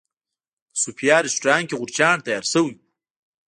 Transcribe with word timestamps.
په 0.71 0.77
صوفیا 0.83 1.17
رسټورانټ 1.25 1.65
کې 1.69 1.75
غورچاڼ 1.79 2.17
تیار 2.25 2.45
شوی 2.53 2.73
و. 2.75 2.77